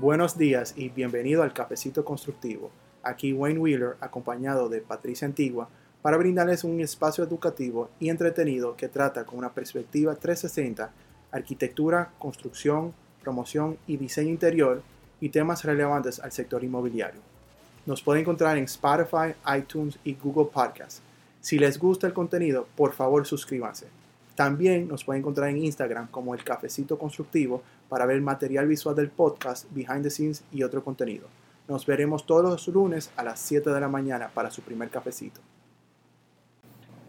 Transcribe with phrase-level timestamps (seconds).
[0.00, 2.70] Buenos días y bienvenido al Cafecito Constructivo.
[3.02, 5.68] Aquí Wayne Wheeler, acompañado de Patricia Antigua,
[6.00, 10.90] para brindarles un espacio educativo y entretenido que trata con una perspectiva 360
[11.32, 14.82] arquitectura, construcción, promoción y diseño interior
[15.20, 17.20] y temas relevantes al sector inmobiliario.
[17.84, 21.02] Nos pueden encontrar en Spotify, iTunes y Google Podcasts.
[21.42, 23.88] Si les gusta el contenido, por favor suscríbanse.
[24.34, 29.10] También nos pueden encontrar en Instagram como el Cafecito Constructivo para ver material visual del
[29.10, 31.26] podcast, behind the scenes y otro contenido.
[31.68, 35.42] Nos veremos todos los lunes a las 7 de la mañana para su primer cafecito.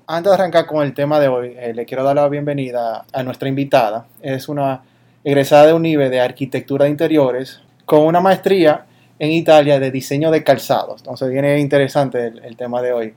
[0.07, 3.23] Antes de arrancar con el tema de hoy, eh, le quiero dar la bienvenida a
[3.23, 4.07] nuestra invitada.
[4.21, 4.84] Es una
[5.23, 8.88] egresada de UNIBE de Arquitectura de Interiores con una maestría
[9.20, 11.02] en Italia de diseño de calzados.
[11.02, 13.13] Entonces viene interesante el, tema de hoy.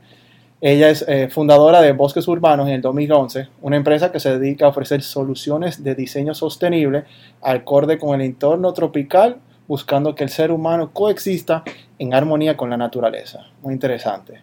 [0.67, 4.65] Ella es eh, fundadora de Bosques Urbanos en el 2011, una empresa que se dedica
[4.65, 7.05] a ofrecer soluciones de diseño sostenible
[7.43, 9.37] acorde con el entorno tropical,
[9.69, 11.65] buscando que el ser humano coexista
[11.99, 13.41] en armonía con la naturaleza.
[13.61, 14.41] Muy interesante.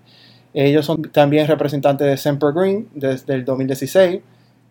[0.54, 4.22] Ellos son también representantes de Semper Green desde el 2016,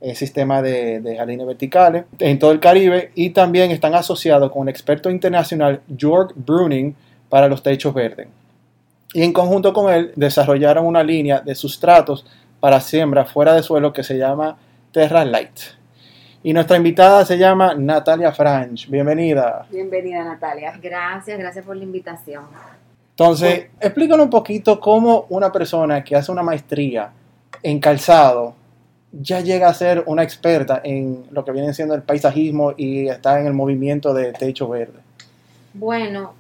[0.03, 4.69] el sistema de, de, jardines verticales en todo el Caribe y también están asociados con
[4.69, 6.95] el experto internacional Georg Bruning
[7.29, 8.29] para los techos verdes.
[9.13, 12.25] Y en conjunto con él desarrollaron una línea de sustratos
[12.61, 14.57] para siembra fuera de suelo que se llama
[14.93, 15.59] Terra Light.
[16.43, 18.89] Y nuestra invitada se llama Natalia Franch.
[18.89, 19.67] Bienvenida.
[19.71, 20.73] Bienvenida Natalia.
[20.81, 22.45] Gracias, gracias por la invitación.
[23.11, 27.11] Entonces, explícanos un poquito cómo una persona que hace una maestría
[27.63, 28.55] en calzado
[29.13, 33.41] ya llega a ser una experta en lo que viene siendo el paisajismo y está
[33.41, 35.01] en el movimiento de techo verde.
[35.75, 36.33] Bueno,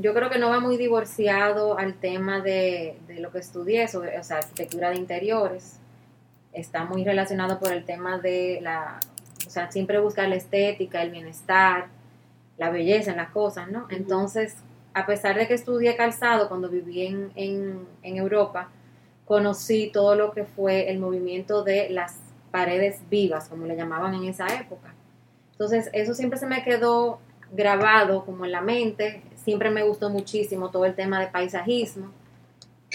[0.00, 4.24] yo creo que no va muy divorciado al tema de, lo que estudié, sobre, o
[4.24, 5.78] sea, arquitectura de interiores.
[6.52, 9.00] Está muy relacionado por el tema de la,
[9.46, 11.86] o sea, siempre buscar la estética, el bienestar,
[12.58, 13.86] la belleza en las cosas, ¿no?
[13.88, 14.56] Entonces,
[14.92, 17.30] a pesar de que estudié calzado cuando viví en,
[18.02, 18.68] en, Europa,
[19.24, 22.16] conocí todo lo que fue el movimiento de las
[22.50, 24.92] paredes vivas, como le llamaban en esa época.
[25.52, 27.20] Entonces, eso siempre se me quedó
[27.52, 32.10] grabado como en la mente, siempre me gustó muchísimo todo el tema de paisajismo.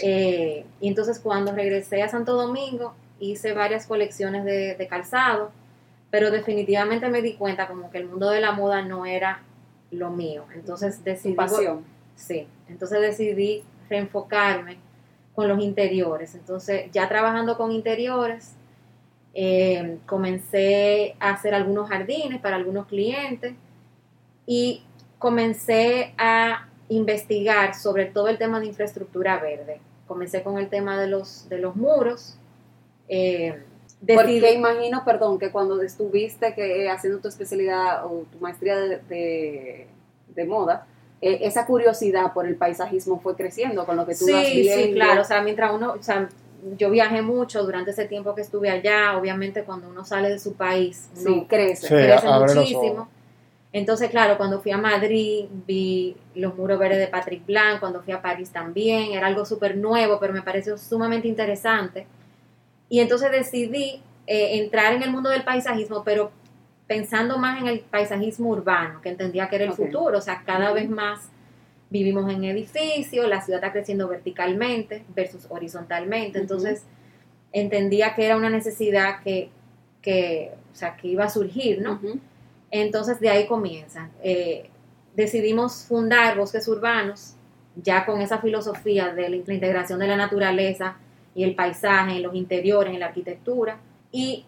[0.02, 5.52] Eh, y entonces cuando regresé a Santo Domingo, hice varias colecciones de, de calzado,
[6.12, 9.42] pero definitivamente me di cuenta como que el mundo de la moda no era
[9.92, 10.46] lo mío.
[10.54, 11.36] Entonces decidí...
[11.36, 11.84] Pasión.
[12.16, 14.78] Sí, entonces decidí reenfocarme
[15.34, 16.36] con los interiores.
[16.36, 18.54] Entonces ya trabajando con interiores,
[19.34, 23.54] eh, comencé a hacer algunos jardines para algunos clientes
[24.48, 24.84] y
[25.26, 29.82] comencé a investigar sobre todo el tema de infraestructura verde.
[30.06, 32.38] Comencé con el tema de los, de los muros.
[33.10, 33.60] Eh,
[34.06, 39.88] Porque imagino, perdón, que cuando estuviste que, haciendo tu especialidad o tu maestría de,
[40.48, 40.86] moda,
[41.22, 44.84] eh, esa curiosidad por el paisajismo fue creciendo con lo que tú sí, vas viendo.
[44.84, 46.30] Sí, claro, o sea, mientras uno, o sea,
[46.78, 50.54] yo viajé mucho durante ese tiempo que estuve allá, obviamente cuando uno sale de su
[50.54, 53.10] país, sí, crece, crece muchísimo.
[53.76, 58.14] Entonces, claro, cuando fui a Madrid vi los muros verdes de Patrick Blanc, cuando fui
[58.14, 62.08] a París también, era algo súper nuevo, pero me pareció sumamente interesante.
[62.88, 66.32] Y entonces decidí eh, entrar en el mundo del paisajismo, pero
[66.88, 70.72] pensando más en el paisajismo urbano, que entendía que era el futuro, o sea, cada
[70.72, 71.28] vez más
[71.90, 76.86] vivimos en edificios, la ciudad está creciendo verticalmente versus horizontalmente, entonces
[77.52, 79.50] entendía que era una necesidad que,
[80.02, 82.00] que, o sea, que iba a surgir, ¿no?
[82.82, 84.10] Entonces de ahí comienza.
[84.22, 84.70] Eh,
[85.16, 87.36] decidimos fundar Bosques Urbanos,
[87.76, 90.98] ya con esa filosofía de la integración de la naturaleza
[91.34, 93.78] y el paisaje en los interiores, en la arquitectura,
[94.12, 94.46] y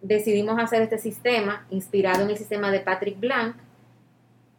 [0.00, 3.56] decidimos hacer este sistema inspirado en el sistema de Patrick Blanc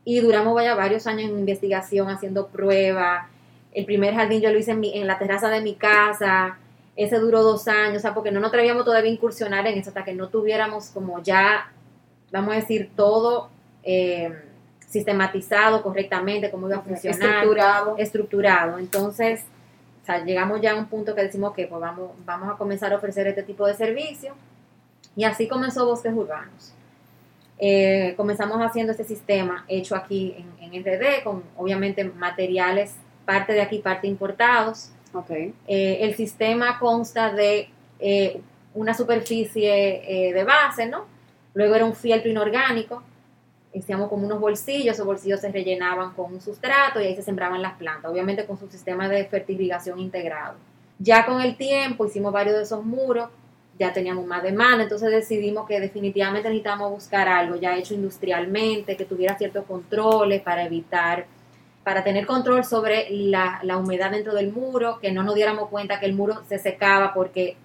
[0.05, 3.27] y duramos vaya varios años en investigación haciendo pruebas.
[3.73, 6.57] El primer jardín yo lo hice en, la terraza de mi casa,
[6.95, 9.89] ese duró dos años, o sea, porque no nos atrevíamos todavía a incursionar en eso
[9.89, 11.71] hasta que no tuviéramos como ya,
[12.33, 13.49] vamos a decir, todo
[13.83, 14.33] eh,
[14.87, 17.21] sistematizado correctamente, cómo iba a funcionar.
[17.21, 17.95] Estructurado.
[17.97, 18.79] Estructurado.
[18.79, 19.43] Entonces,
[20.01, 22.91] o sea, llegamos ya a un punto que decimos que pues vamos, vamos a comenzar
[22.91, 24.33] a ofrecer este tipo de servicio
[25.15, 26.73] y así comenzó Bosques Urbanos.
[27.59, 32.95] Eh, comenzamos haciendo este sistema hecho aquí en, en, RD, con obviamente materiales,
[33.25, 34.89] parte de aquí, parte importados.
[35.13, 35.53] Okay.
[35.67, 37.69] Eh, el sistema consta de
[37.99, 38.41] eh,
[38.73, 41.12] una superficie de base, ¿no?
[41.53, 43.03] Luego era un fieltro inorgánico,
[43.77, 47.61] hacíamos como unos bolsillos, esos bolsillos se rellenaban con un sustrato y ahí se sembraban
[47.61, 50.55] las plantas, obviamente con su sistema de fertilización integrado.
[50.99, 53.29] Ya con el tiempo hicimos varios de esos muros
[53.77, 59.05] ya teníamos más demanda, entonces decidimos que definitivamente necesitamos buscar algo ya hecho industrialmente, que
[59.05, 61.25] tuviera ciertos controles para evitar,
[61.83, 65.99] para tener control sobre la, la humedad dentro del muro, que no nos diéramos cuenta
[65.99, 67.57] que el muro se secaba porque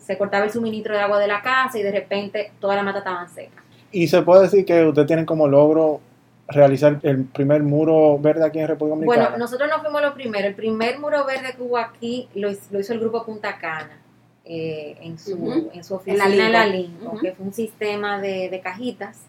[0.00, 2.98] se cortaba el suministro de agua de la casa y de repente toda la mata
[2.98, 3.62] estaba seca.
[3.90, 6.00] Y se puede decir que usted tiene como logro
[6.48, 9.28] realizar el primer muro verde aquí en República Dominicana.
[9.30, 10.48] Bueno, nosotros no fuimos los primeros.
[10.48, 13.98] El primer muro verde que hubo aquí lo, hizo el grupo Punta Cana.
[14.50, 19.26] Eh, en, su, en su oficina en la Lincoln, que fue un sistema de, cajitas.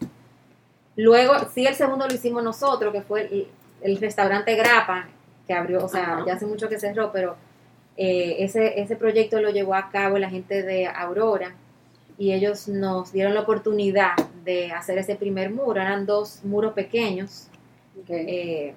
[0.96, 3.46] Luego, sí, el segundo lo hicimos nosotros, que fue
[3.82, 5.08] el, restaurante Grapa,
[5.46, 7.36] que abrió, o sea, ya hace mucho que cerró, pero
[7.96, 11.54] eh, ese, ese proyecto lo llevó a cabo la gente de Aurora
[12.20, 14.12] y ellos nos dieron la oportunidad
[14.44, 15.80] de hacer ese primer muro.
[15.80, 17.48] Eran dos muros pequeños.
[18.08, 18.74] Eh,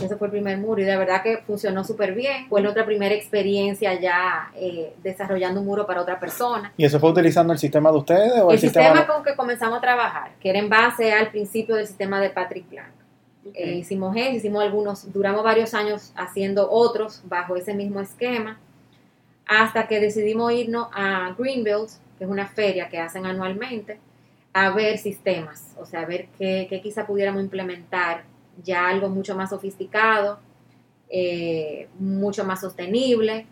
[0.00, 2.48] ese fue el primer muro y de verdad que funcionó súper bien.
[2.48, 6.72] Fue nuestra primera experiencia ya eh, desarrollando un muro para otra persona.
[6.76, 8.32] ¿Y eso fue utilizando el sistema de ustedes?
[8.42, 11.86] O el, sistema, con que comenzamos a trabajar, que era en base al principio del
[11.86, 12.66] sistema de Patrick
[13.54, 18.58] Eh, hicimos eso, hicimos algunos, duramos varios años haciendo otros bajo ese mismo esquema,
[19.46, 21.86] hasta que decidimos irnos a Greenville,
[22.18, 23.98] que es una feria que hacen anualmente,
[24.52, 28.24] a ver sistemas, o sea, a ver qué, qué quizá pudiéramos implementar
[28.62, 30.38] ya algo mucho más sofisticado,
[31.10, 33.46] eh, mucho más sostenible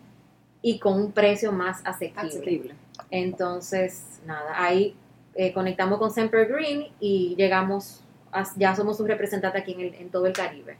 [0.61, 2.75] y con un precio más asequible.
[3.09, 4.95] Entonces, nada, ahí
[5.33, 8.03] eh, conectamos con Semper Green y llegamos,
[8.55, 10.77] ya somos un representante aquí en, en, todo el Caribe.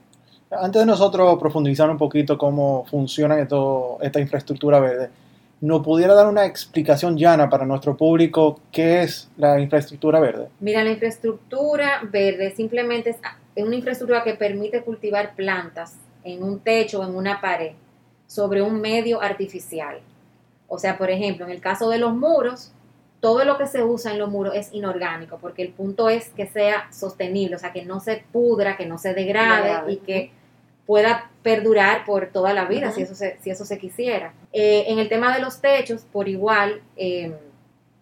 [0.50, 5.10] Antes de nosotros profundizar un poquito cómo funciona esto, esta infraestructura verde,
[5.60, 10.48] ¿no pudiera dar una explicación llana para nuestro público qué es la infraestructura verde?
[10.60, 13.18] Mira, la infraestructura verde simplemente es
[13.58, 17.72] es una infraestructura que permite cultivar plantas en un techo o en una pared
[18.28, 19.98] sobre un medio artificial.
[20.68, 22.70] O sea, por ejemplo, en el caso de los muros,
[23.20, 26.46] todo lo que se usa en los muros es inorgánico, porque el punto es que
[26.46, 30.30] sea sostenible, o sea, que no se pudra, que no se degrade y que
[30.86, 34.32] pueda perdurar por toda la vida, si, eso se, si eso se quisiera.
[34.52, 37.34] Eh, en el tema de los techos, por igual, eh,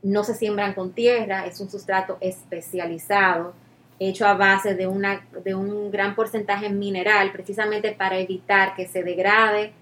[0.03, 3.55] no se siembran con tierra, es un sustrato especializado
[3.99, 9.03] hecho a base de, una, de un gran porcentaje mineral, precisamente para evitar que se
[9.03, 9.73] degrade,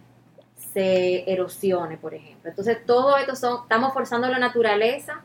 [0.57, 2.51] se erosione, por ejemplo.
[2.51, 5.23] Entonces, todo esto son, estamos forzando la naturaleza,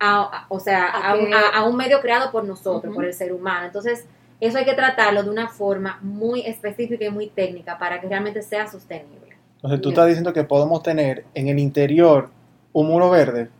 [0.00, 3.66] a, o sea, a, un medio creado por nosotros, por el ser humano.
[3.66, 4.06] Entonces,
[4.40, 8.42] eso hay que tratarlo de una forma muy específica y muy técnica para que realmente
[8.42, 9.36] sea sostenible.
[9.56, 12.30] Entonces, tú estás diciendo que podemos tener en el interior
[12.72, 13.50] un muro verde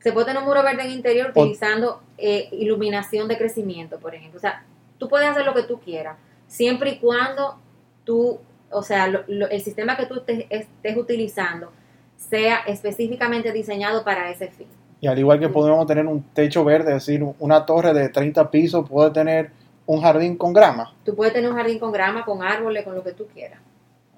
[0.00, 4.38] se puede tener un muro verde en interior utilizando eh, iluminación de crecimiento, por ejemplo.
[4.38, 4.64] O sea,
[4.96, 6.16] tú puedes hacer lo que tú quieras,
[6.46, 7.58] siempre y cuando
[8.04, 8.38] tú,
[8.70, 11.70] o sea, el sistema que tú estés utilizando
[12.16, 14.66] sea específicamente diseñado para ese fin.
[15.00, 18.50] Y al igual que podemos tener un techo verde, es decir, una torre de 30
[18.50, 19.50] pisos puede tener
[19.86, 20.92] un jardín con grama.
[21.04, 23.60] Tú puedes tener un jardín con grama, con árboles, con lo que tú quieras.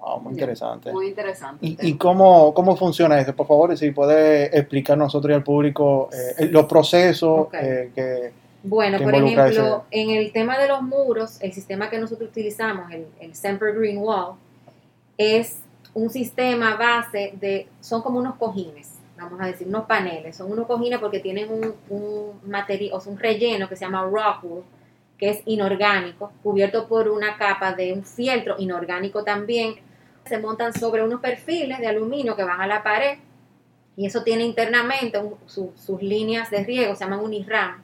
[0.03, 0.91] Ah, muy interesante.
[0.91, 1.75] Muy interesante.
[1.79, 3.35] ¿Y, cómo, cómo funciona eso?
[3.35, 8.40] Por favor, si puede explicar nosotros y al público eh, los procesos eh, que...
[8.63, 13.07] Bueno, por ejemplo, en el tema de los muros, el sistema que nosotros utilizamos, el,
[13.19, 14.35] el Semper Green Wall,
[15.17, 15.61] es
[15.93, 20.67] un sistema base de, son como unos cojines, vamos a decir, unos paneles, son unos
[20.67, 24.63] cojines porque tienen un, un material, o sea, un relleno que se llama rockwool,
[25.17, 29.75] que es inorgánico, cubierto por una capa de un fieltro inorgánico también,
[30.25, 33.17] se montan sobre unos perfiles de aluminio que van a la pared
[33.97, 37.81] y eso tiene internamente sus líneas de riego, se llaman unirram,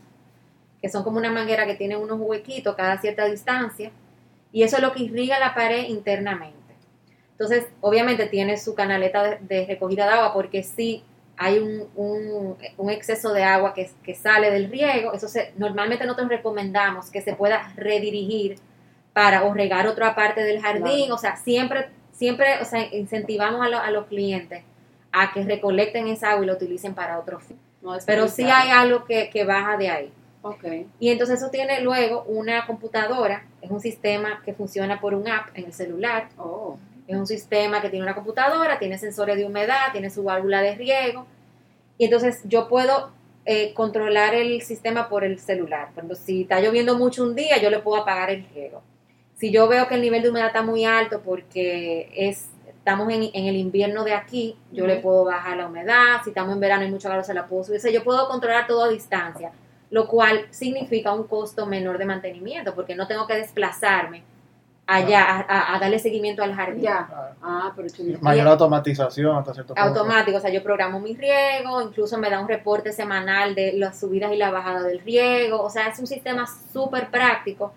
[0.81, 3.91] que son como una manguera que tiene unos huequitos cada cierta distancia
[4.51, 6.57] y eso es lo que irriga la pared internamente.
[7.31, 11.03] Entonces, obviamente tiene su canaleta de, recogida de agua porque si
[11.35, 12.57] hay un,
[12.89, 17.33] exceso de agua que, que, sale del riego, eso se, normalmente nosotros recomendamos que se
[17.33, 18.57] pueda redirigir
[19.13, 23.91] para o regar otra parte del jardín, o sea, siempre siempre, o sea, incentivamos a,
[23.91, 24.63] los clientes
[25.11, 27.57] a que recolecten esa agua y lo utilicen para otro fin.
[28.05, 30.11] Pero sí hay algo que, baja de ahí.
[30.55, 30.87] Okay.
[30.99, 35.49] Y entonces eso tiene luego una computadora, es un sistema que funciona por un app
[35.55, 36.29] en el celular.
[36.37, 36.77] Oh.
[37.07, 40.75] Es un sistema que tiene una computadora, tiene sensores de humedad, tiene su válvula de
[40.75, 41.25] riego.
[41.97, 43.11] Y entonces yo puedo
[43.45, 45.89] eh, controlar el sistema por el celular.
[45.93, 48.83] Cuando si está lloviendo mucho un día, yo le puedo apagar el riego.
[49.37, 53.29] Si yo veo que el nivel de humedad está muy alto porque es, estamos en,
[53.33, 56.21] el invierno de aquí, yo le puedo bajar la humedad.
[56.25, 57.79] Si estamos en verano y mucho calor, se la puedo subir.
[57.79, 59.53] O sea, yo puedo controlar todo a distancia,
[59.89, 64.23] lo cual significa un costo menor de mantenimiento porque no tengo que desplazarme
[64.87, 66.81] allá a, darle seguimiento al jardín.
[66.81, 67.35] Ya.
[67.41, 67.89] Ah, pero
[68.21, 69.89] Mayor automatización hasta cierto punto.
[69.89, 73.99] Automático, o sea, yo programo mi riego, incluso me da un reporte semanal de las
[73.99, 77.73] subidas y la bajada del riego, o sea, es un sistema súper práctico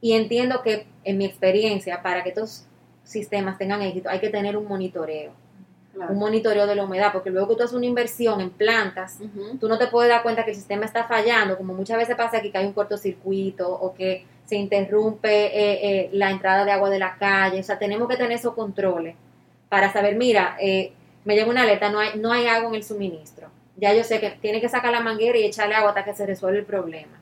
[0.00, 2.64] y entiendo que en mi experiencia, para que estos
[3.04, 5.32] sistemas tengan éxito, hay que tener un monitoreo.
[5.94, 9.18] Un monitoreo de la humedad, porque luego que tú haces una inversión en plantas,
[9.58, 12.36] tú no te puedes dar cuenta que el sistema está fallando, como muchas veces pasa
[12.36, 16.88] aquí que hay un cortocircuito o que se interrumpe eh, eh, la entrada de agua
[16.88, 17.60] de la calle.
[17.60, 19.16] O sea, tenemos que tener esos controles
[19.68, 20.92] para saber, mira, eh,
[21.24, 23.48] me llega una alerta, no hay, no hay agua en el suministro.
[23.76, 26.26] Ya yo sé que tiene que sacar la manguera y echarle agua hasta que se
[26.26, 27.20] resuelve el problema.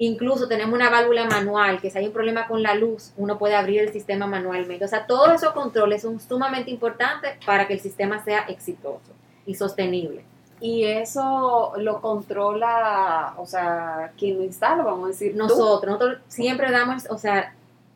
[0.00, 3.56] Incluso tenemos una válvula manual, que si hay un problema con la luz, uno puede
[3.56, 4.84] abrir el sistema manualmente.
[4.84, 9.12] O sea, todos esos controles son sumamente importantes para que el sistema sea exitoso
[9.44, 10.24] y sostenible.
[10.60, 15.34] Y eso lo controla, o sea, quien lo instala, vamos a decir.
[15.34, 17.54] Nosotros, nosotros siempre damos, o sea,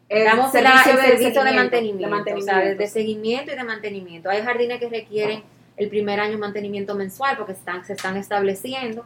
[0.09, 4.31] damos el servicio, de, mantenimiento, de seguimiento y de mantenimiento.
[4.31, 5.43] Hay jardines que requieren
[5.77, 9.05] el primer año mantenimiento mensual porque están, se están estableciendo.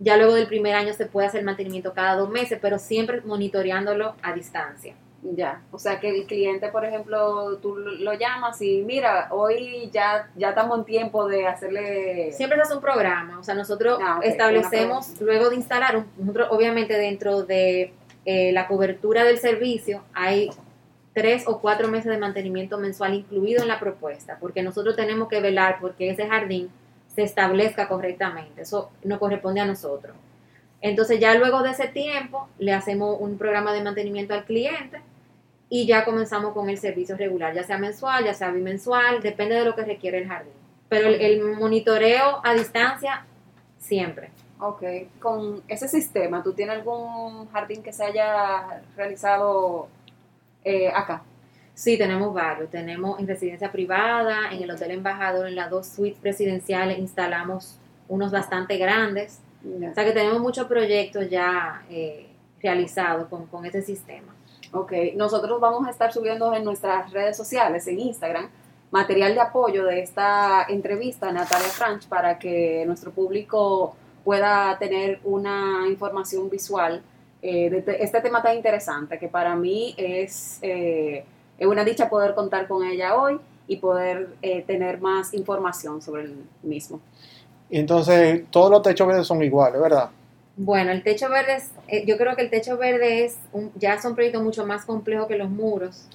[0.00, 4.14] Ya luego del primer año se puede hacer mantenimiento cada dos meses, pero siempre monitoreándolo
[4.22, 4.94] a distancia.
[5.20, 10.30] Ya, o sea que el cliente, por ejemplo, tú lo llamas y mira, hoy ya,
[10.36, 12.30] ya estamos en tiempo de hacerle...
[12.32, 16.94] Siempre se hace un programa, o sea, nosotros ah, establecemos, luego de instalar, nosotros obviamente
[16.96, 17.92] dentro de
[18.24, 20.50] eh, la cobertura del servicio hay
[21.14, 25.40] tres o cuatro meses de mantenimiento mensual incluido en la propuesta, porque nosotros tenemos que
[25.40, 26.70] velar porque ese jardín
[27.18, 30.14] se establezca correctamente, eso no corresponde a nosotros.
[30.80, 35.00] Entonces ya luego de ese tiempo le hacemos un programa de mantenimiento al cliente
[35.68, 39.64] y ya comenzamos con el servicio regular, ya sea mensual, ya sea bimensual, depende de
[39.64, 40.52] lo que requiere el jardín.
[40.88, 43.26] Pero el, monitoreo a distancia,
[43.80, 44.30] siempre.
[44.60, 44.84] Ok,
[45.18, 49.88] con ese sistema, ¿tú tienes algún jardín que se haya realizado
[50.62, 51.24] eh, acá?
[51.78, 52.68] Sí, tenemos varios.
[52.70, 58.32] Tenemos en residencia privada, en el Hotel Embajador, en las dos suites presidenciales instalamos unos
[58.32, 59.38] bastante grandes.
[59.64, 62.26] O sea que tenemos muchos proyectos ya eh,
[62.60, 64.34] realizados con, con ese sistema.
[64.72, 68.48] Ok, nosotros vamos a estar subiendo en nuestras redes sociales, en Instagram,
[68.90, 73.94] material de apoyo de esta entrevista a Natalia Franch para que nuestro público
[74.24, 77.04] pueda tener una información visual
[77.40, 81.24] eh, de este tema tan interesante que para mí es, eh,
[81.58, 86.22] es, una dicha poder contar con ella hoy y poder eh, tener más información sobre
[86.22, 87.00] el mismo.
[87.70, 90.10] Entonces, todos los techos verdes son iguales, ¿verdad?
[90.56, 94.00] Bueno, el techo verde es, eh, yo creo que el techo verde es, un, ya
[94.00, 96.08] son proyectos mucho más complejos que los muros.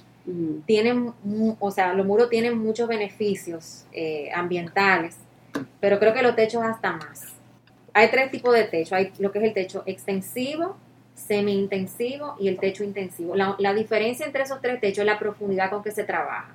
[0.66, 1.12] Tienen,
[1.58, 5.16] o sea, los muros tienen muchos beneficios eh, ambientales,
[5.80, 7.34] pero creo que los techos hasta más.
[7.92, 8.94] Hay tres tipos de techo.
[8.94, 10.76] Hay lo que es el techo extensivo,
[11.14, 13.34] semi-intensivo y el techo intensivo.
[13.34, 16.54] La, la, diferencia entre esos tres techos es la profundidad con que se trabaja.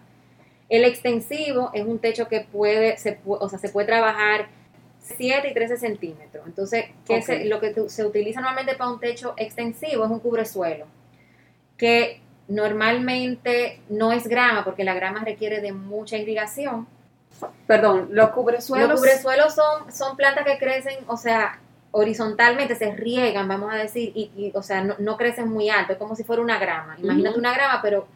[0.68, 4.50] El extensivo es un techo que puede, se, o sea, se puede trabajar
[5.02, 6.46] 7 y 13 centímetros.
[6.46, 10.86] Entonces, ¿qué lo que se utiliza normalmente para un techo extensivo es un cubresuelo,
[11.78, 16.88] que normalmente no es grama, porque la grama requiere de mucha irrigación.
[17.68, 18.90] Perdón, los cubresuelos.
[18.90, 21.60] Los cubresuelos son, son plantas que crecen, o sea,
[21.92, 26.16] horizontalmente, se riegan, vamos a decir, y, o sea, no, crecen muy alto, es como
[26.16, 26.96] si fuera una grama.
[27.02, 28.08] Imagínate una grama, pero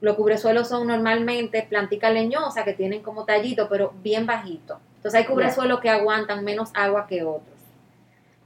[0.00, 4.80] los cubresuelos son normalmente plantica leñosa que tienen como tallito, pero bien bajito.
[4.96, 7.56] Entonces hay cubresuelos que aguantan menos agua que otros.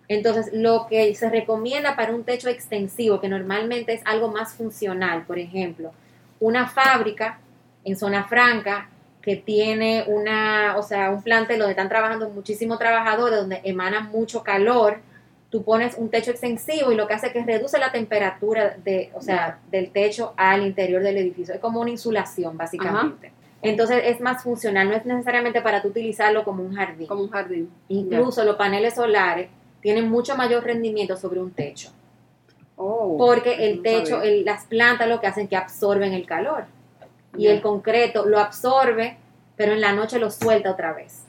[0.07, 5.25] Entonces, lo que se recomienda para un techo extensivo, que normalmente es algo más funcional,
[5.25, 5.93] por ejemplo,
[6.41, 7.39] una fábrica
[7.85, 8.91] en zona franca
[9.25, 14.43] que tiene una, o sea, un plantel donde están trabajando muchísimos trabajadores, donde emana mucho
[14.43, 14.99] calor,
[15.49, 19.11] tú pones un techo extensivo y lo que hace es que reduce la temperatura de,
[19.15, 21.55] o sea, del techo al interior del edificio.
[21.55, 23.33] Es como una insulación, básicamente.
[23.63, 27.07] Entonces es más funcional, no es necesariamente para tú utilizarlo como un jardín.
[27.07, 27.71] Como un jardín.
[27.89, 29.49] Incluso los paneles solares
[29.81, 31.89] tienen mucho mayor rendimiento sobre un techo.
[32.77, 36.67] Oh, porque el techo, las plantas lo que hacen es que absorben el calor.
[37.37, 39.17] Y el concreto lo absorbe,
[39.57, 41.25] pero en la noche lo suelta otra vez.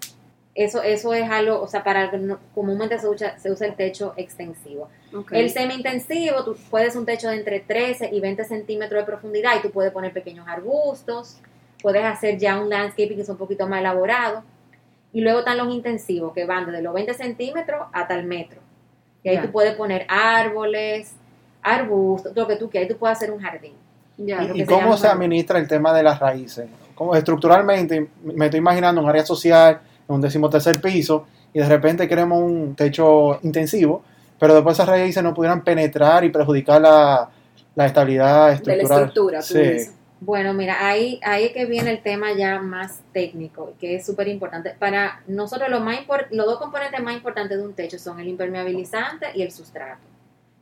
[0.56, 2.10] Eso, eso es algo, o sea, para
[2.54, 4.90] comúnmente se usa, se usa el techo extensivo.
[5.32, 9.62] El semi-intensivo, tú puedes un techo de entre 13 y 20 centímetros de profundidad y
[9.62, 11.42] tú puedes poner pequeños arbustos,
[11.82, 14.44] puedes hacer ya un landscaping que es un poquito más elaborado.
[15.12, 18.62] Y luego están los intensivos, que van desde los 20 centímetros hasta el metro.
[19.24, 21.16] Y ahí tú puedes poner árboles,
[21.62, 23.74] arbustos, lo que tú quieras, ahí tú puedes hacer un jardín.
[24.18, 26.68] ¿Y, cómo se administra el tema de las raíces?
[26.94, 32.08] Como estructuralmente, me estoy imaginando un área social, en un decimotercer piso, y de repente
[32.08, 34.04] queremos un techo intensivo,
[34.40, 37.30] pero después esas raíces no pudieran penetrar y perjudicar la,
[37.86, 38.78] estabilidad estructural.
[38.78, 39.92] De la estructura, sí.
[40.22, 44.28] Bueno, mira, ahí, ahí es que viene el tema ya más técnico, que es súper
[44.28, 44.74] importante.
[44.80, 46.00] Para nosotros lo más
[46.32, 50.15] los dos componentes más importantes de un techo son el impermeabilizante y el sustrato.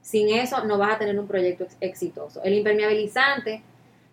[0.04, 2.44] Sin eso no vas a tener un proyecto exitoso.
[2.44, 3.64] El impermeabilizante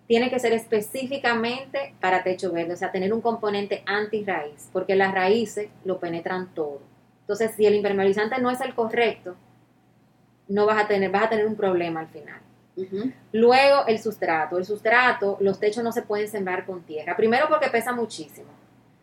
[0.07, 5.13] tiene que ser específicamente para techo verde, o sea, tener un componente anti-raíz, porque las
[5.13, 6.81] raíces lo penetran todo.
[7.23, 9.37] Entonces, si el impermeabilizante no es el correcto,
[10.49, 12.41] no vas a tener, vas a tener un problema al final.
[13.33, 14.59] Luego, el sustrato.
[14.59, 17.17] El sustrato, los techos no se pueden sembrar con tierra.
[17.17, 18.49] Primero porque pesa muchísimo.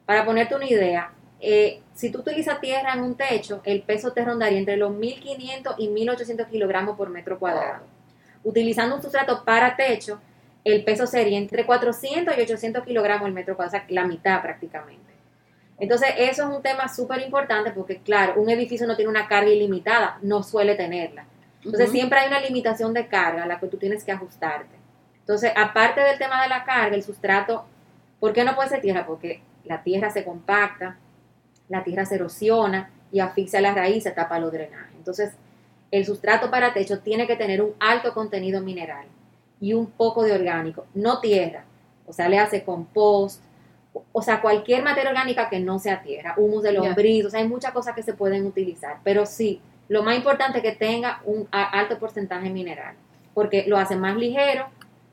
[0.06, 4.24] Para ponerte una idea, eh, si tú utilizas tierra en un techo, el peso te
[4.24, 7.86] rondaría entre los 1500 y 1800 kilogramos por metro cuadrado.
[8.44, 10.20] Utilizando un sustrato para techo,
[10.64, 14.42] el peso sería entre 400 y 800 kilogramos el metro cuadrado, o sea, la mitad
[14.42, 15.14] prácticamente.
[15.80, 19.52] Entonces, eso es un tema súper importante porque, claro, un edificio no tiene una carga
[19.52, 21.26] ilimitada, no suele tenerla.
[21.64, 24.76] Entonces, siempre hay una limitación de carga a la que tú tienes que ajustarte.
[25.20, 27.66] Entonces, aparte del tema de la carga, el sustrato,
[28.20, 29.06] ¿por qué no puede ser tierra?
[29.06, 30.98] Porque la tierra se compacta,
[31.70, 34.96] la tierra se erosiona y asfixia las raíces, tapa los drenajes.
[34.98, 35.34] Entonces,
[35.92, 39.06] el sustrato para techo tiene que tener un alto contenido mineral
[39.60, 41.64] y un poco de orgánico, no tierra.
[42.06, 43.42] O sea, le hace compost,
[44.12, 47.48] o sea, cualquier materia orgánica que no sea tierra, humus de lombriz, o sea, hay
[47.48, 51.48] muchas cosas que se pueden utilizar, pero sí, lo más importante es que tenga un
[51.52, 52.96] alto porcentaje mineral,
[53.34, 54.68] porque lo hace más ligero,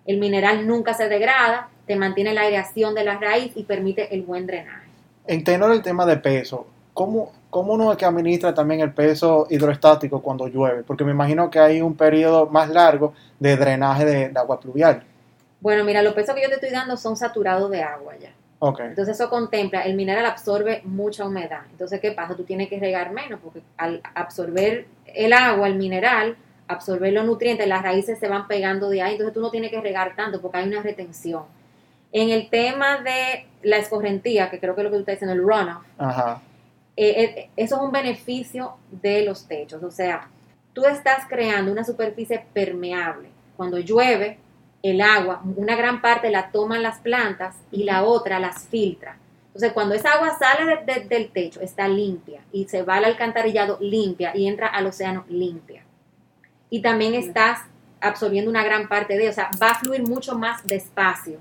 [0.07, 4.23] el mineral nunca se degrada, te mantiene la aireación de la raíz y permite el
[4.23, 4.84] buen drenaje.
[5.27, 9.47] En tenor el tema de peso, ¿cómo, ¿cómo uno es que administra también el peso
[9.49, 10.83] hidroestático cuando llueve?
[10.83, 15.03] Porque me imagino que hay un periodo más largo de drenaje de, agua pluvial.
[15.61, 18.33] Bueno, mira, los pesos que yo te estoy dando son saturados de agua ya.
[18.59, 18.87] Okay.
[18.87, 21.63] Entonces eso contempla, el mineral absorbe mucha humedad.
[21.71, 22.35] Entonces, ¿qué pasa?
[22.35, 26.37] Tú tienes que regar menos porque al absorber el agua, el mineral,
[26.69, 29.81] absorber los nutrientes, las raíces se van pegando de ahí, entonces tú no tienes que
[29.81, 31.45] regar tanto porque hay una retención.
[32.15, 35.35] En el tema de la escorrentía, que creo que es lo que tú estás diciendo,
[35.35, 36.41] el runoff, Ajá.
[36.97, 39.83] Eh, eh, eso es un beneficio de los techos.
[39.83, 40.29] O sea,
[40.73, 43.31] tú estás creando una superficie permeable.
[43.57, 44.39] Cuando llueve,
[44.85, 49.17] el agua, una gran parte la toman las plantas y la otra las filtra.
[49.47, 54.37] Entonces, cuando esa agua sale del techo, está limpia y se va al alcantarillado limpia
[54.37, 55.83] y entra al océano limpia.
[56.71, 57.63] Y también estás
[58.01, 61.39] absorbiendo una gran parte de, o sea, va a fluir mucho más despacio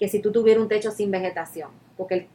[0.00, 2.26] que si tú tuvieras un techo sin vegetación, porque,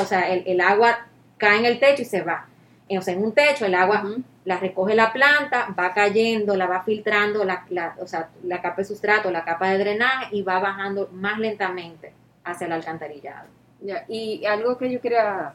[0.00, 1.06] o sea, el agua
[1.36, 2.46] cae en el techo y se va.
[2.90, 4.04] Eh, o sea, en un techo el agua
[4.44, 7.64] la recoge la planta, va cayendo, la va filtrando, la,
[8.00, 12.12] o sea, la capa de sustrato, la capa de drenaje y va bajando más lentamente
[12.42, 13.46] hacia el alcantarillado.
[13.80, 15.54] Ya, y algo que yo quería,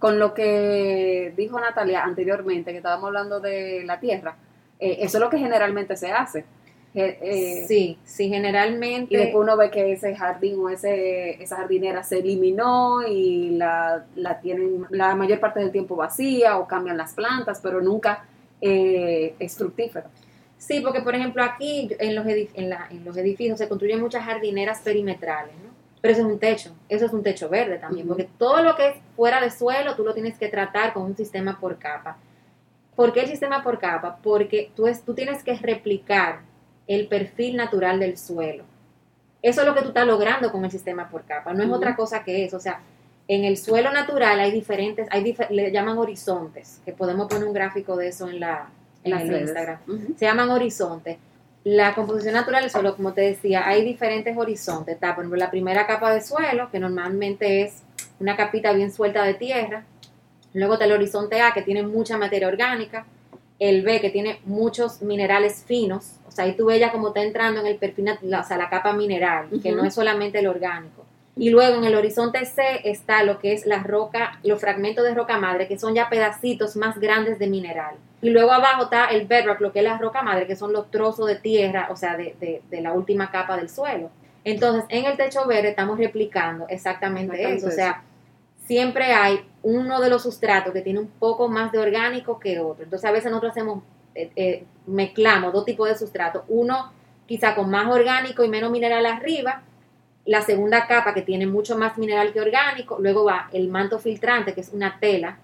[0.00, 4.34] con lo que dijo Natalia anteriormente, que estábamos hablando de la tierra,
[4.80, 6.44] eh, eso es lo que generalmente se hace.
[6.94, 9.14] Eh, sí, sí, generalmente.
[9.14, 14.04] Y después uno ve que ese jardín o ese, esa jardinera se eliminó y la,
[14.14, 18.24] la tienen la mayor parte del tiempo vacía o cambian las plantas, pero nunca
[18.60, 20.08] eh, es fructífero.
[20.58, 24.24] Sí, porque por ejemplo aquí en los, en, la, en los edificios se construyen muchas
[24.24, 25.72] jardineras perimetrales, ¿no?
[26.00, 28.88] Pero eso es un techo, eso es un techo verde también, porque todo lo que
[28.88, 32.16] es fuera de suelo tú lo tienes que tratar con un sistema por capa.
[32.94, 34.18] ¿Por qué el sistema por capa?
[34.22, 36.40] Porque tú, es, tú tienes que replicar
[36.86, 38.64] el perfil natural del suelo.
[39.42, 41.96] Eso es lo que tú estás logrando con el sistema por capa, no es otra
[41.96, 42.56] cosa que eso.
[42.56, 42.80] O sea,
[43.28, 47.96] en el suelo natural hay diferentes, hay le llaman horizontes, que podemos poner un gráfico
[47.96, 48.68] de eso en la
[49.04, 49.78] en, Instagram.
[50.16, 51.18] Se llaman horizontes.
[51.64, 54.94] La composición natural del suelo, como te decía, hay diferentes horizontes.
[54.94, 57.82] Está, por ejemplo, la primera capa de suelo, que normalmente es
[58.18, 59.84] una capita bien suelta de tierra.
[60.54, 63.06] Luego está el horizonte A, que tiene mucha materia orgánica.
[63.62, 66.16] El B, que tiene muchos minerales finos.
[66.26, 68.68] O sea, ahí tú ves ya como está entrando en el perfil, o sea, la
[68.68, 71.04] capa mineral, que no es solamente el orgánico.
[71.36, 75.14] Y luego en el horizonte C está lo que es la roca, los fragmentos de
[75.14, 77.94] roca madre, que son ya pedacitos más grandes de mineral.
[78.20, 80.90] Y luego abajo está el bedrock, lo que es la roca madre, que son los
[80.90, 84.10] trozos de tierra, o sea, de, de, la última capa del suelo.
[84.42, 87.68] Entonces, en el techo verde estamos replicando exactamente, eso.
[87.68, 88.02] O sea,
[88.72, 92.84] siempre hay uno de los sustratos que tiene un poco más de orgánico que otro.
[92.84, 93.82] Entonces, a veces nosotros hacemos
[94.14, 96.90] eh, eh, mezclamos dos tipos de sustrato, uno
[97.26, 99.62] quizá con más orgánico y menos mineral arriba,
[100.24, 104.54] la segunda capa que tiene mucho más mineral que orgánico, luego va el manto filtrante,
[104.54, 105.38] que es una tela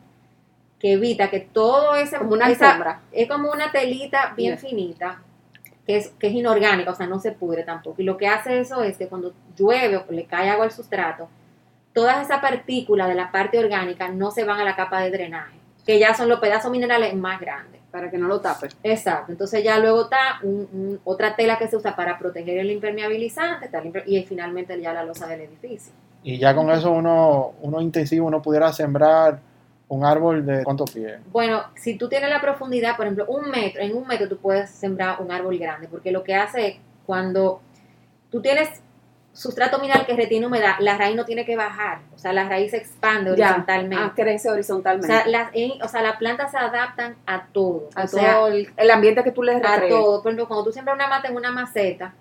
[0.78, 5.20] que evita que todo ese como una esa, es como una telita bien finita
[5.86, 8.00] que es, que es inorgánica, o sea, no se pudre tampoco.
[8.00, 11.28] Y lo que hace eso es que cuando llueve o le cae agua al sustrato,
[11.98, 15.58] todas esas partículas de la parte orgánica no se van a la capa de drenaje,
[15.84, 17.80] que ya son los pedazos minerales más grandes.
[17.90, 18.68] Para que no lo tape.
[18.84, 19.32] Exacto.
[19.32, 20.40] Entonces ya luego está
[21.04, 23.68] otra tela que se usa para proteger el impermeabilizante
[24.06, 25.92] y finalmente ya la losa del edificio.
[26.22, 29.40] Y ya con eso uno, uno intensivo, uno pudiera sembrar
[29.88, 31.18] un árbol de cuántos pies.
[31.32, 34.70] Bueno, si tú tienes la profundidad, por ejemplo, un metro, en un metro tú puedes
[34.70, 37.62] sembrar un árbol grande, porque lo que hace es cuando
[38.30, 38.68] tú tienes
[39.38, 42.72] sustrato mineral que retiene humedad, la raíz no tiene que bajar, o sea, la raíz
[42.72, 44.04] se expande horizontalmente.
[44.04, 45.14] Ah, crece horizontalmente.
[45.14, 47.88] O sea, las, o sea, las plantas se adaptan a todo.
[47.94, 50.22] A todo el, ambiente que tú les A todo.
[50.24, 52.14] Por ejemplo, cuando tú siembras una mata en una maceta,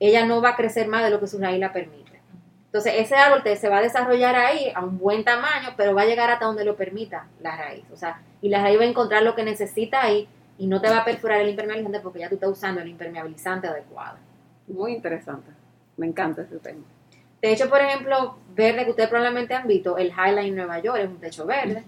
[0.00, 2.22] ella no va a crecer más de lo que su raíz la permite.
[2.64, 6.02] Entonces, ese árbol te, se va a desarrollar ahí a un buen tamaño, pero va
[6.02, 7.84] a llegar hasta donde lo permita la raíz.
[7.92, 10.88] O sea, y la raíz va a encontrar lo que necesita ahí y no te
[10.88, 14.16] va a perforar el impermeabilizante porque ya tú estás usando el impermeabilizante adecuado.
[14.68, 15.50] Muy interesante.
[15.96, 16.84] Me encanta ese tema.
[17.40, 21.08] De hecho, por ejemplo, verde que ustedes probablemente han visto, el Highline Nueva York es
[21.08, 21.82] un techo verde.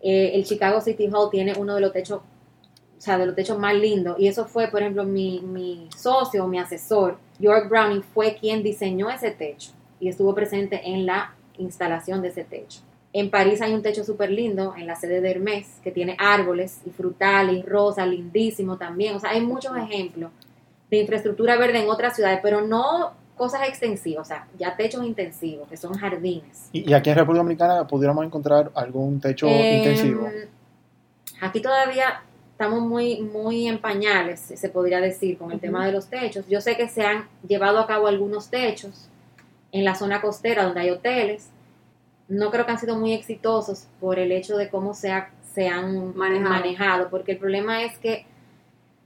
[0.00, 3.58] Eh, el Chicago City Hall tiene uno de los techos, o sea, de los techos
[3.58, 4.18] más lindos.
[4.18, 9.10] Y eso fue, por ejemplo, mi, mi socio, mi asesor, York Browning, fue quien diseñó
[9.10, 12.80] ese techo y estuvo presente en la instalación de ese techo.
[13.12, 16.80] En París hay un techo súper lindo, en la sede de Hermes, que tiene árboles
[16.86, 19.14] y frutales y rosas, lindísimo también.
[19.14, 20.30] O sea, hay muchos ejemplos
[20.96, 25.66] de infraestructura verde en otras ciudades, pero no cosas extensivas, o sea, ya techos intensivos,
[25.66, 26.68] que son jardines.
[26.70, 30.28] ¿Y, aquí en República Dominicana pudiéramos encontrar algún techo em, intensivo?
[31.40, 36.08] Aquí todavía estamos muy, muy en pañales, se podría decir, con el tema de los
[36.08, 36.46] techos.
[36.46, 39.08] Yo sé que se han llevado a cabo algunos techos
[39.72, 41.48] en la zona costera donde hay hoteles.
[42.28, 45.10] No creo que han sido muy exitosos por el hecho de cómo se,
[45.54, 48.26] se han manejado, porque el problema es que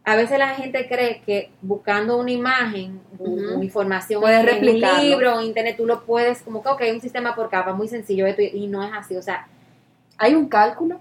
[0.09, 5.41] a veces la gente cree que buscando una imagen, una información puedes en un libro,
[5.41, 8.85] internet, tú lo puedes, como que, ok, un sistema por capa, muy sencillo, y no
[8.85, 9.49] es así, o sea...
[10.17, 11.01] ¿Hay un cálculo?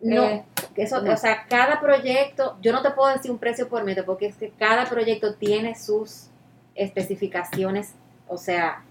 [0.00, 3.84] No, eh, eso, o sea, cada proyecto, yo no te puedo decir un precio por
[3.84, 6.26] metro, porque es que cada proyecto tiene sus
[6.74, 7.94] especificaciones,
[8.26, 8.82] o sea,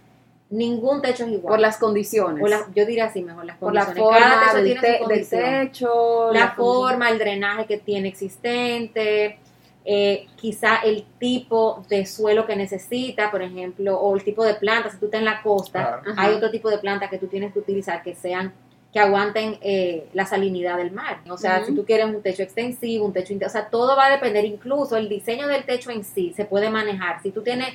[0.50, 1.54] ningún techo es igual.
[1.54, 2.44] Por las condiciones.
[2.74, 3.94] yo diría así mejor, las condiciones.
[3.96, 6.34] Por la forma Cada techo del, techo.
[6.34, 9.40] La, forma, el drenaje que tiene existente,
[9.84, 14.90] eh, quizá el tipo de suelo que necesita, por ejemplo, o el tipo de planta.
[14.90, 17.60] Si tú estás en la costa, hay otro tipo de planta que tú tienes que
[17.60, 18.54] utilizar que sean
[18.96, 21.20] que aguanten eh, la salinidad del mar.
[21.30, 23.34] O sea, si tú quieres un techo extensivo, un techo...
[23.46, 26.70] O sea, todo va a depender, incluso el diseño del techo en sí se puede
[26.70, 27.22] manejar.
[27.22, 27.74] Si tú tienes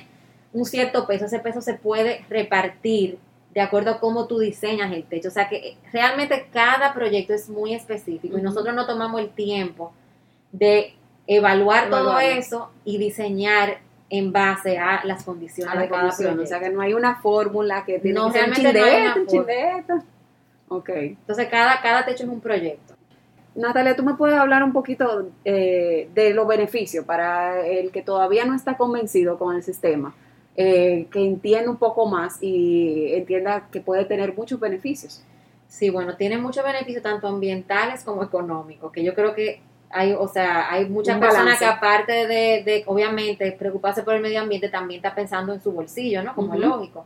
[0.53, 3.17] un cierto peso, ese peso se puede repartir
[3.53, 5.27] de acuerdo a cómo tú diseñas el techo.
[5.27, 9.93] O sea que realmente cada proyecto es muy específico y nosotros no tomamos el tiempo
[10.51, 10.93] de
[11.27, 16.43] evaluar todo eso y diseñar en base a las condiciones de cada proyecto.
[16.43, 18.49] O sea que no hay una fórmula que tiene no, que ser
[20.67, 20.89] Ok.
[20.89, 22.95] Entonces cada, cada techo es un proyecto.
[23.55, 28.45] Natalia, ¿tú me puedes hablar un poquito eh, de los beneficios para el que todavía
[28.45, 30.13] no está convencido con el sistema?
[30.57, 35.23] Eh, que entienda un poco más y entienda que puede tener muchos beneficios.
[35.69, 40.27] Sí, bueno, tiene muchos beneficios tanto ambientales como económicos, que yo creo que hay, o
[40.27, 45.15] sea, hay muchas personas que aparte de, obviamente, preocuparse por el medio ambiente, también está
[45.15, 46.35] pensando en su bolsillo, ¿no?
[46.35, 47.05] Como es lógico.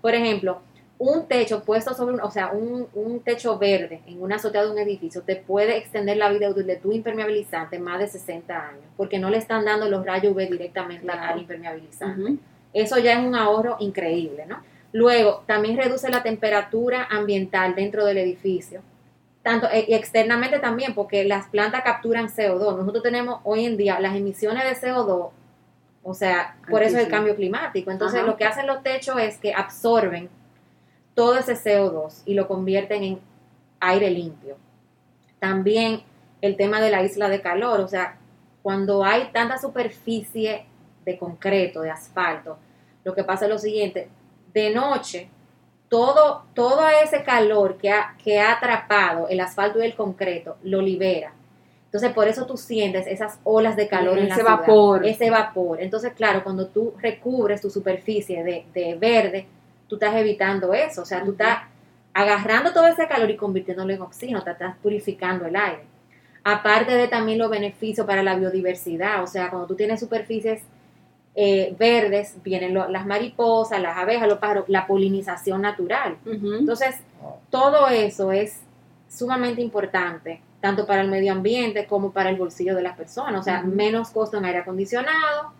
[0.00, 0.60] Por ejemplo,
[0.98, 4.70] un techo puesto sobre un, o sea, un, un, techo verde en una azotea de
[4.70, 8.84] un edificio te puede extender la vida útil de tu impermeabilizante más de 60 años,
[8.96, 12.38] porque no le están dando los rayos UV directamente al impermeabilizante.
[12.72, 14.58] Eso ya es un ahorro increíble, ¿no?
[14.92, 18.82] Luego, también reduce la temperatura ambiental dentro del edificio.
[19.42, 22.76] Tanto eh, y externamente también, porque las plantas capturan CO2.
[22.76, 25.30] Nosotros tenemos hoy en día las emisiones de CO2,
[26.02, 27.90] o sea, por eso es el cambio climático.
[27.90, 30.28] Entonces, lo que hacen los techos es que absorben
[31.14, 33.20] todo ese CO2 y lo convierten en
[33.80, 34.56] aire limpio.
[35.38, 36.02] También
[36.40, 38.16] el tema de la isla de calor, o sea,
[38.62, 40.66] cuando hay tanta superficie
[41.12, 42.58] de concreto, de asfalto,
[43.04, 44.08] lo que pasa es lo siguiente,
[44.52, 45.28] de noche,
[45.88, 50.80] todo, todo ese calor que ha, que ha atrapado el asfalto y el concreto lo
[50.80, 51.32] libera.
[51.86, 55.04] Entonces, por eso tú sientes esas olas de calor en ese vapor.
[55.04, 55.82] Ese vapor.
[55.82, 59.48] Entonces, claro, cuando tú recubres tu superficie de, verde,
[59.88, 61.02] tú estás evitando eso.
[61.02, 61.62] O sea, tú estás
[62.14, 65.82] agarrando todo ese calor y convirtiéndolo en oxígeno, te estás purificando el aire.
[66.44, 69.24] Aparte de también los beneficios para la biodiversidad.
[69.24, 70.62] O sea, cuando tú tienes superficies
[71.34, 76.16] eh, verdes, vienen las mariposas, las abejas, los pájaros, la polinización natural.
[76.24, 76.96] Entonces,
[77.50, 78.60] todo eso es
[79.08, 83.40] sumamente importante, tanto para el medio ambiente como para el bolsillo de las personas.
[83.40, 85.52] O sea, menos costo en aire acondicionado,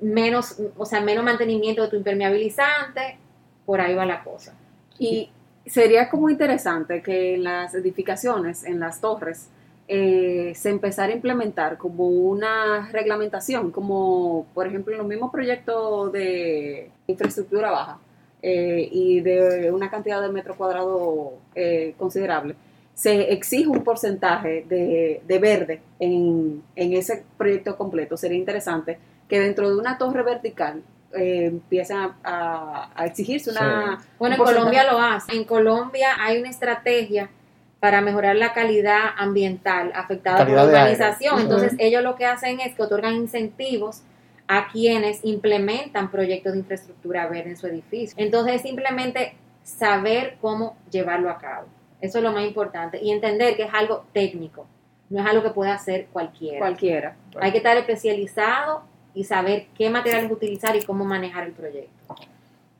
[0.00, 3.18] menos, o sea, menos mantenimiento de tu impermeabilizante,
[3.64, 4.54] por ahí va la cosa.
[4.98, 5.30] Y
[5.66, 9.48] sería como interesante que en las edificaciones, en las torres,
[9.88, 16.12] eh, se empezara a implementar como una reglamentación, como por ejemplo en los mismos proyectos
[16.12, 17.98] de infraestructura baja
[18.42, 22.56] eh, y de una cantidad de metro cuadrado eh, considerable,
[22.94, 28.16] se exige un porcentaje de, verde en, ese proyecto completo.
[28.16, 33.98] Sería interesante que dentro de una torre vertical eh, empiecen a, exigirse una...
[34.18, 35.36] Bueno, en Colombia lo hace.
[35.36, 37.28] En Colombia hay una estrategia
[37.80, 41.40] para mejorar la calidad ambiental afectada por la urbanización.
[41.40, 44.02] Entonces, ellos lo que hacen es que otorgan incentivos
[44.48, 48.16] a quienes implementan proyectos de infraestructura verde en su edificio.
[48.18, 51.66] Entonces, simplemente saber cómo llevarlo a cabo.
[52.00, 52.98] Eso es lo más importante.
[53.02, 54.66] Y entender que es algo técnico,
[55.10, 56.58] no es algo que pueda hacer cualquiera.
[56.58, 57.16] Cualquiera.
[57.40, 58.82] Hay que estar especializado
[59.14, 62.14] y saber qué materiales utilizar y cómo manejar el proyecto.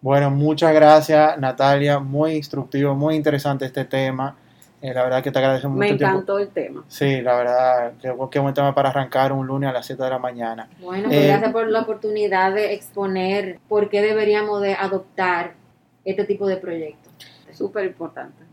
[0.01, 4.37] Bueno, muchas gracias Natalia, muy instructivo, muy interesante este tema.
[4.87, 5.89] Eh, la verdad que te agradecemos mucho.
[5.89, 6.85] Me encantó el tema.
[6.87, 10.11] Sí, la verdad, que qué buen tema para arrancar un lunes a las 7 de
[10.11, 10.71] la mañana.
[10.81, 15.55] Bueno, pues gracias por la oportunidad de exponer por qué deberíamos de adoptar
[16.05, 17.13] este tipo de proyectos.
[17.53, 18.45] Súper importante.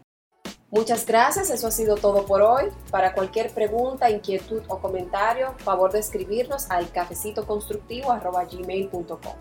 [0.72, 2.63] Muchas gracias, eso ha sido todo por hoy.
[2.89, 9.36] Para cualquier pregunta, inquietud o comentario, favor de escribirnos al cafecitoconstructivo.gmail.com.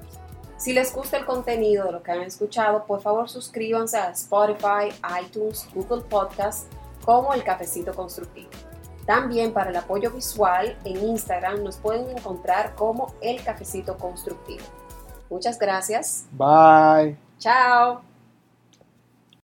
[0.59, 4.91] Si les gusta el contenido de lo que han escuchado, por favor suscríbanse a Spotify,
[5.25, 6.71] iTunes, Google Podcast
[7.05, 8.51] como El Cafecito Constructivo.
[9.07, 14.65] También para el apoyo visual en Instagram nos pueden encontrar como El Cafecito Constructivo.
[15.29, 16.27] Muchas gracias.
[16.33, 17.17] Bye.
[17.39, 18.12] Chao.